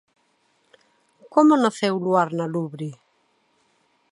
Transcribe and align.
Como 1.33 1.53
naceu 1.63 1.93
Luar 2.05 2.29
na 2.37 2.45
Lubre? 2.53 2.89